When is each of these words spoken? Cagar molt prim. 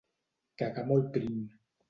Cagar 0.61 0.85
molt 0.93 1.13
prim. 1.19 1.39